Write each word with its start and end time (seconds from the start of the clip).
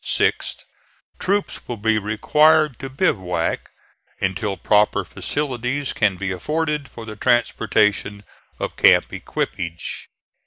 Sixth. 0.03 0.65
Troops 1.19 1.67
will 1.67 1.77
be 1.77 1.99
required 1.99 2.79
to 2.79 2.89
bivouac, 2.89 3.69
until 4.19 4.57
proper 4.57 5.05
facilities 5.05 5.93
can 5.93 6.15
be 6.17 6.31
afforded 6.31 6.89
for 6.89 7.05
the 7.05 7.15
transportation 7.15 8.23
of 8.57 8.75
camp 8.75 9.13
equipage. 9.13 10.07